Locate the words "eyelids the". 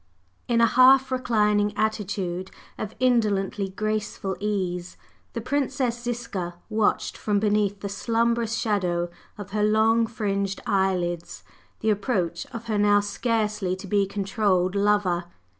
10.65-11.91